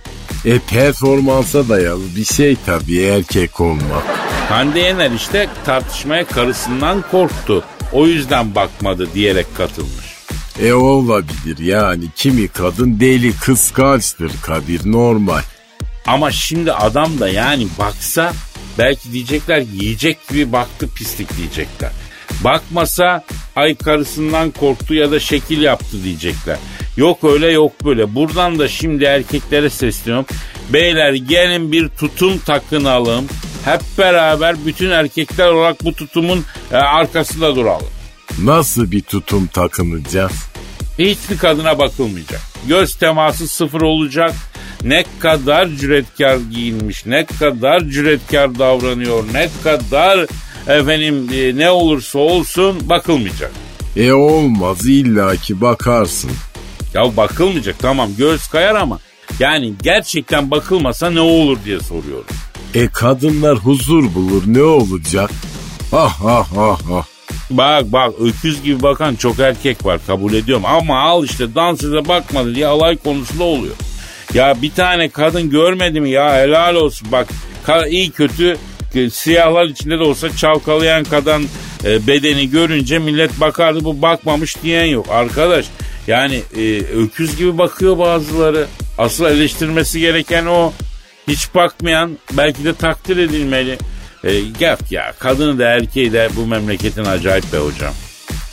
E 0.46 0.60
performansa 0.60 1.70
dayalı 1.70 2.04
bir 2.16 2.26
şey 2.26 2.58
tabii 2.66 3.02
erkek 3.02 3.62
olmak. 3.62 4.04
Hande 4.50 4.80
Yener 4.80 5.12
işte 5.12 5.50
tartışmaya 5.66 6.26
karısından 6.26 7.04
korktu. 7.12 7.64
O 7.92 8.08
yüzden 8.08 8.56
bakmadı 8.56 9.08
diyerek 9.14 9.58
katılmış. 9.58 10.16
E 10.62 10.74
olabilir 10.74 11.58
yani 11.58 12.06
kimi 12.16 12.48
kadın 12.48 13.00
deli 13.00 13.36
kıskançtır 13.36 14.32
Kadir 14.42 14.92
normal. 14.92 15.42
Ama 16.08 16.32
şimdi 16.32 16.72
adam 16.74 17.20
da 17.20 17.30
yani 17.30 17.68
baksa 17.80 18.34
belki 18.78 19.12
diyecekler 19.12 19.60
yiyecek 19.60 20.28
gibi 20.28 20.52
baktı 20.52 20.90
pislik 20.96 21.38
diyecekler. 21.38 21.92
Bakmasa 22.44 23.24
ay 23.56 23.76
karısından 23.76 24.52
korktu 24.52 24.94
ya 24.94 25.12
da 25.12 25.20
şekil 25.20 25.62
yaptı 25.62 26.04
diyecekler. 26.04 26.58
Yok 26.98 27.24
öyle 27.24 27.52
yok 27.52 27.86
böyle. 27.86 28.16
Buradan 28.16 28.60
da 28.60 28.68
şimdi 28.68 29.04
erkeklere 29.04 29.70
sesleniyorum. 29.70 30.26
Beyler 30.70 31.14
gelin 31.14 31.72
bir 31.72 31.88
tutum 31.90 32.38
takınalım. 32.38 33.26
Hep 33.66 33.82
beraber 33.98 34.66
bütün 34.66 34.90
erkekler 34.90 35.48
olarak 35.48 35.84
bu 35.86 35.94
tutumun 35.94 36.46
e, 36.72 36.76
arkasında 36.76 37.56
duralım. 37.56 37.88
Nasıl 38.44 38.92
bir 38.92 39.02
tutum 39.02 39.48
takınacağız? 39.48 40.32
Hiçbir 41.00 41.38
kadına 41.38 41.80
bakılmayacak. 41.80 42.42
Göz 42.68 42.96
teması 42.96 43.48
sıfır 43.48 43.82
olacak. 43.82 44.34
Ne 44.84 45.04
kadar 45.20 45.68
cüretkar 45.68 46.38
giyinmiş, 46.52 47.06
ne 47.06 47.26
kadar 47.26 47.80
cüretkar 47.80 48.60
davranıyor, 48.60 49.24
ne 49.34 49.50
kadar 49.64 50.28
efendim 50.68 51.30
e, 51.34 51.58
ne 51.58 51.70
olursa 51.72 52.20
olsun 52.20 52.90
bakılmayacak. 52.90 53.52
E 53.96 54.12
olmaz 54.12 54.86
illaki 54.88 55.62
bakarsın. 55.62 56.32
Ya 56.94 57.18
bakılmayacak 57.18 57.80
tamam 57.80 58.10
göz 58.18 58.48
kayar 58.48 58.76
ama 58.76 59.00
yani 59.40 59.74
gerçekten 59.84 60.52
bakılmasa 60.52 61.10
ne 61.10 61.20
olur 61.20 61.58
diye 61.66 61.80
soruyorum. 61.80 62.26
E 62.76 62.88
kadınlar 62.88 63.58
huzur 63.58 64.16
bulur 64.16 64.44
ne 64.46 64.62
olacak? 64.62 65.32
Ah 65.92 66.26
ah 66.26 66.48
ah 66.58 66.80
ah. 66.92 67.06
Bak 67.50 67.92
bak 67.92 68.14
öküz 68.20 68.64
gibi 68.64 68.82
bakan 68.84 69.16
çok 69.16 69.40
erkek 69.40 69.86
var 69.86 70.00
kabul 70.08 70.34
ediyorum 70.34 70.66
ama 70.66 71.00
al 71.00 71.24
işte 71.24 71.56
dansöze 71.56 72.08
bakmadı 72.08 72.56
diye 72.56 72.68
alay 72.68 72.98
konusu 72.98 73.40
da 73.40 73.44
oluyor. 73.44 73.76
Ya 74.34 74.62
bir 74.62 74.72
tane 74.72 75.10
kadın 75.10 75.50
görmedi 75.50 76.02
mi 76.02 76.10
ya 76.10 76.36
helal 76.36 76.76
olsun 76.76 77.08
bak 77.12 77.28
iyi 77.90 78.12
kötü 78.12 78.58
e, 78.96 79.10
siyahlar 79.10 79.66
içinde 79.66 80.00
de 80.00 80.04
olsa 80.04 80.38
çalkalayan 80.38 81.04
kadın 81.04 81.48
e, 81.86 82.08
bedeni 82.08 82.50
görünce 82.50 83.00
millet 83.00 83.40
bakardı 83.40 83.84
bu 83.84 84.02
bakmamış 84.02 84.64
diyen 84.64 84.86
yok. 84.86 85.08
Arkadaş 85.10 85.66
yani 86.08 86.42
e, 86.58 86.78
öküz 86.80 87.38
gibi 87.38 87.58
bakıyor 87.58 87.98
bazıları. 87.98 88.68
Asıl 88.98 89.26
eleştirmesi 89.26 90.00
gereken 90.00 90.46
o. 90.46 90.74
Hiç 91.28 91.56
bakmayan 91.56 92.18
belki 92.32 92.66
de 92.66 92.74
takdir 92.76 93.18
edilmeli. 93.18 93.78
E, 94.24 94.40
gel 94.60 94.78
ya 94.90 95.14
kadını 95.20 95.60
da 95.60 95.64
erkeği 95.66 96.14
de 96.14 96.30
bu 96.36 96.46
memleketin 96.46 97.06
acayip 97.06 97.54
be 97.54 97.58
hocam. 97.58 97.94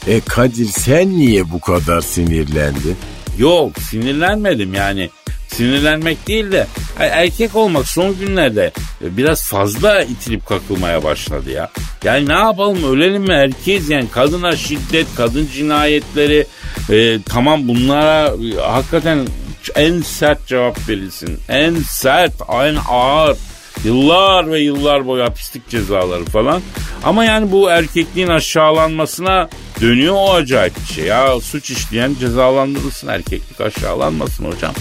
E 0.07 0.21
Kadir 0.21 0.67
sen 0.67 1.19
niye 1.19 1.51
bu 1.51 1.61
kadar 1.61 2.01
sinirlendin? 2.01 2.97
Yok 3.39 3.73
sinirlenmedim 3.91 4.75
yani. 4.75 5.11
Sinirlenmek 5.53 6.27
değil 6.27 6.53
de 6.53 6.67
erkek 6.99 7.57
olmak 7.57 7.89
son 7.89 8.19
günlerde 8.19 8.73
e, 9.05 9.17
biraz 9.17 9.49
fazla 9.49 10.03
itilip 10.03 10.47
kakılmaya 10.47 11.05
başladı 11.05 11.51
ya. 11.51 11.71
Yani 12.05 12.29
ne 12.29 12.33
yapalım 12.33 12.85
ölelim 12.85 13.23
mi 13.23 13.33
erkeğiz 13.33 13.91
yani 13.91 14.11
kadına 14.11 14.57
şiddet, 14.57 15.07
kadın 15.17 15.49
cinayetleri 15.55 16.47
e, 16.91 17.23
tamam 17.23 17.69
bunlara 17.69 18.27
e, 18.27 18.61
hakikaten 18.61 19.27
en 19.75 20.01
sert 20.01 20.47
cevap 20.47 20.89
verilsin. 20.89 21.41
En 21.49 21.75
sert, 21.75 22.33
en 22.53 22.77
ağır. 22.89 23.37
Yıllar 23.85 24.51
ve 24.51 24.61
yıllar 24.61 25.07
boyu 25.07 25.25
hapislik 25.25 25.69
cezaları 25.69 26.25
falan. 26.25 26.63
Ama 27.05 27.25
yani 27.25 27.53
bu 27.53 27.71
erkekliğin 27.71 28.29
aşağılanmasına 28.29 29.49
dönüyor 29.81 30.15
o 30.17 30.35
acayip 30.35 30.75
bir 30.81 30.95
şey. 30.95 31.05
Ya 31.05 31.41
suç 31.41 31.71
işleyen 31.71 32.15
cezalandırılsın 32.21 33.09
erkeklik 33.09 33.61
aşağılanmasın 33.61 34.45
hocam. 34.45 34.75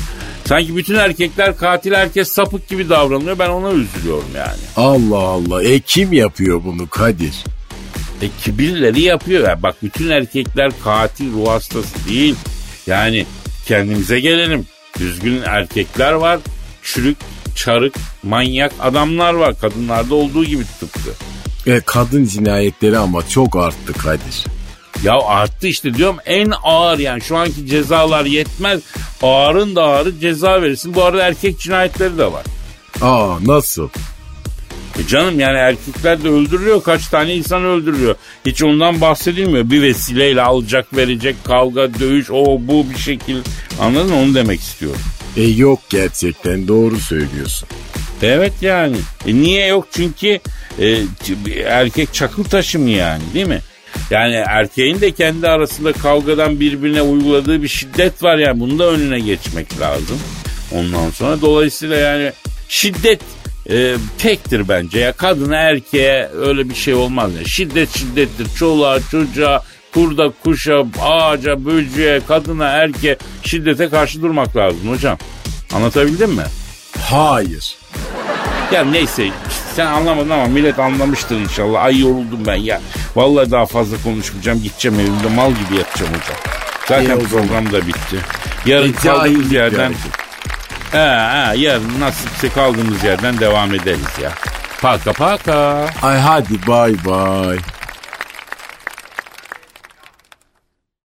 Sanki 0.51 0.75
bütün 0.75 0.95
erkekler 0.95 1.57
katil 1.57 1.93
herkes 1.93 2.31
sapık 2.31 2.67
gibi 2.69 2.89
davranıyor 2.89 3.39
ben 3.39 3.49
ona 3.49 3.71
üzülüyorum 3.71 4.29
yani. 4.35 4.59
Allah 4.75 5.17
Allah 5.17 5.63
e 5.63 5.79
kim 5.79 6.13
yapıyor 6.13 6.63
bunu 6.63 6.89
Kadir? 6.89 7.43
E 8.21 8.27
ki 8.43 8.57
birileri 8.57 9.01
yapıyor. 9.01 9.49
Yani 9.49 9.63
bak 9.63 9.75
bütün 9.83 10.09
erkekler 10.09 10.71
katil 10.83 11.33
ruh 11.33 11.47
hastası 11.47 12.09
değil. 12.09 12.35
Yani 12.87 13.25
kendimize 13.65 14.19
gelelim. 14.19 14.65
Düzgün 14.99 15.41
erkekler 15.45 16.13
var. 16.13 16.39
Çürük, 16.83 17.17
çarık, 17.55 17.95
manyak 18.23 18.73
adamlar 18.79 19.33
var. 19.33 19.59
Kadınlarda 19.59 20.15
olduğu 20.15 20.45
gibi 20.45 20.63
tıpkı. 20.79 21.11
E 21.65 21.81
kadın 21.85 22.25
cinayetleri 22.25 22.97
ama 22.97 23.27
çok 23.27 23.55
arttı 23.55 23.93
Kadir. 23.93 24.45
Ya 25.03 25.19
arttı 25.19 25.67
işte 25.67 25.93
diyorum 25.93 26.17
en 26.25 26.51
ağır 26.63 26.99
yani 26.99 27.21
şu 27.21 27.37
anki 27.37 27.67
cezalar 27.67 28.25
yetmez. 28.25 28.81
Ağırın 29.21 29.75
da 29.75 29.83
ağırı 29.83 30.19
ceza 30.19 30.61
verirsin. 30.61 30.93
Bu 30.95 31.03
arada 31.03 31.23
erkek 31.23 31.59
cinayetleri 31.59 32.17
de 32.17 32.31
var. 32.31 32.43
Aa 33.01 33.37
nasıl? 33.45 33.89
E 34.99 35.07
canım 35.07 35.39
yani 35.39 35.57
erkekler 35.57 36.23
de 36.23 36.29
öldürülüyor. 36.29 36.83
Kaç 36.83 37.07
tane 37.07 37.35
insan 37.35 37.63
öldürülüyor. 37.65 38.15
Hiç 38.45 38.63
ondan 38.63 39.01
bahsedilmiyor. 39.01 39.69
Bir 39.69 39.81
vesileyle 39.81 40.41
alacak 40.41 40.97
verecek 40.97 41.35
kavga 41.43 41.93
dövüş 41.93 42.31
o 42.31 42.57
bu 42.59 42.89
bir 42.89 42.97
şekil. 42.97 43.37
Anladın 43.81 44.09
mı? 44.09 44.19
Onu 44.21 44.35
demek 44.35 44.59
istiyorum. 44.59 45.01
E 45.37 45.43
yok 45.43 45.79
gerçekten 45.89 46.67
doğru 46.67 46.99
söylüyorsun. 46.99 47.69
Evet 48.21 48.53
yani. 48.61 48.97
E 49.27 49.35
niye 49.35 49.67
yok? 49.67 49.87
Çünkü 49.91 50.39
e, 50.79 50.97
erkek 51.65 52.13
çakıl 52.13 52.43
taşı 52.43 52.79
mı 52.79 52.89
yani 52.89 53.23
değil 53.33 53.47
mi? 53.47 53.61
Yani 54.11 54.35
erkeğin 54.35 55.01
de 55.01 55.11
kendi 55.11 55.47
arasında 55.47 55.93
kavgadan 55.93 56.59
birbirine 56.59 57.01
uyguladığı 57.01 57.63
bir 57.63 57.67
şiddet 57.67 58.23
var 58.23 58.37
yani. 58.37 58.59
Bunu 58.59 58.79
da 58.79 58.89
önüne 58.89 59.19
geçmek 59.19 59.79
lazım. 59.79 60.19
Ondan 60.71 61.09
sonra 61.09 61.41
dolayısıyla 61.41 61.95
yani 61.95 62.31
şiddet 62.69 63.21
e, 63.69 63.95
tektir 64.17 64.69
bence 64.69 64.99
ya. 64.99 65.11
Kadına 65.11 65.55
erkeğe 65.55 66.29
öyle 66.41 66.69
bir 66.69 66.75
şey 66.75 66.93
olmaz 66.93 67.31
ya. 67.35 67.45
Şiddet 67.45 67.97
şiddettir. 67.97 68.47
Çoluğa 68.59 68.99
çocuğa 69.11 69.63
kurda 69.93 70.33
kuşa 70.43 70.85
ağaca 71.01 71.65
böceğe 71.65 72.19
kadına 72.27 72.67
erkeğe 72.67 73.17
şiddete 73.43 73.89
karşı 73.89 74.21
durmak 74.21 74.57
lazım 74.57 74.89
hocam. 74.89 75.17
Anlatabildim 75.73 76.31
mi? 76.31 76.43
Hayır. 77.09 77.75
Ya 78.73 78.83
neyse 78.83 79.29
sen 79.75 79.85
anlamadın 79.85 80.29
ama 80.29 80.45
millet 80.47 80.79
anlamıştır 80.79 81.35
inşallah. 81.39 81.83
Ay 81.83 81.99
yoruldum 81.99 82.39
ben 82.47 82.55
ya. 82.55 82.81
Vallahi 83.15 83.51
daha 83.51 83.65
fazla 83.65 83.97
konuşmayacağım. 84.03 84.61
Gideceğim 84.63 84.99
evimde 84.99 85.27
mal 85.35 85.51
gibi 85.51 85.77
yatacağım 85.77 86.11
hocam. 86.13 86.37
Zaten 86.87 87.19
İyi 87.19 87.27
program 87.27 87.71
da 87.71 87.87
bitti. 87.87 88.17
Yarın 88.65 88.89
E, 88.89 88.95
kaldığımız 88.95 89.51
yerden... 89.51 89.93
He, 90.91 90.97
he, 90.97 91.57
yarın 91.57 91.99
nasipse 91.99 92.49
kaldığımız 92.49 93.03
yerden 93.03 93.39
devam 93.39 93.73
ederiz 93.73 94.19
ya. 94.23 94.31
Paka 94.81 95.13
paka. 95.13 95.85
Ay 96.01 96.17
hadi 96.19 96.67
bay 96.67 96.93
bay. 97.05 97.57